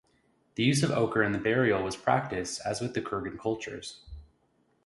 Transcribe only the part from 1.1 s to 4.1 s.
in the burial was practiced, as with the kurgan cultures.